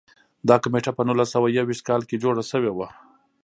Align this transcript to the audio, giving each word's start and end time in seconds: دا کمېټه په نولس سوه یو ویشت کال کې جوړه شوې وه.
دا 0.47 0.55
کمېټه 0.63 0.91
په 0.97 1.01
نولس 1.07 1.29
سوه 1.35 1.47
یو 1.57 1.65
ویشت 1.67 1.83
کال 1.89 2.01
کې 2.09 2.21
جوړه 2.23 2.43
شوې 2.51 2.71
وه. 2.73 2.87